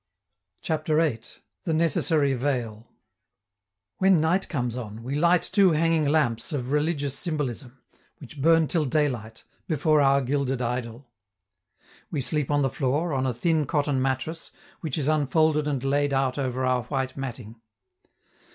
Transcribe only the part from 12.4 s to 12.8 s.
on the